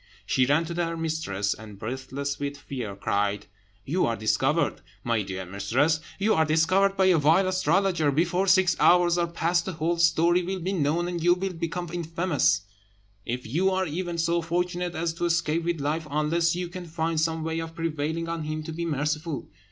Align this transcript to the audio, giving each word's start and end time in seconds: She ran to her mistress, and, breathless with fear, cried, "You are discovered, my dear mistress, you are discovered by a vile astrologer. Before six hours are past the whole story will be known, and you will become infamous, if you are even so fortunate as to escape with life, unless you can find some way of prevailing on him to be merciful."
She 0.25 0.47
ran 0.47 0.65
to 0.65 0.73
her 0.73 0.97
mistress, 0.97 1.53
and, 1.53 1.77
breathless 1.77 2.39
with 2.39 2.57
fear, 2.57 2.95
cried, 2.95 3.45
"You 3.85 4.07
are 4.07 4.15
discovered, 4.15 4.81
my 5.03 5.21
dear 5.21 5.45
mistress, 5.45 5.99
you 6.17 6.33
are 6.33 6.43
discovered 6.43 6.97
by 6.97 7.05
a 7.05 7.19
vile 7.19 7.47
astrologer. 7.47 8.09
Before 8.11 8.47
six 8.47 8.75
hours 8.79 9.19
are 9.19 9.27
past 9.27 9.65
the 9.65 9.73
whole 9.73 9.97
story 9.99 10.41
will 10.41 10.57
be 10.59 10.73
known, 10.73 11.07
and 11.07 11.21
you 11.23 11.35
will 11.35 11.53
become 11.53 11.91
infamous, 11.93 12.61
if 13.27 13.45
you 13.45 13.69
are 13.69 13.85
even 13.85 14.17
so 14.17 14.41
fortunate 14.41 14.95
as 14.95 15.13
to 15.13 15.25
escape 15.25 15.63
with 15.65 15.79
life, 15.79 16.07
unless 16.09 16.55
you 16.55 16.67
can 16.67 16.87
find 16.87 17.21
some 17.21 17.43
way 17.43 17.59
of 17.59 17.75
prevailing 17.75 18.27
on 18.27 18.45
him 18.45 18.63
to 18.63 18.71
be 18.73 18.85
merciful." 18.85 19.51